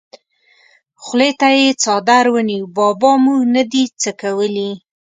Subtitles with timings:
[1.03, 4.71] خولې ته یې څادر ونیو: بابا مونږ نه دي څکولي!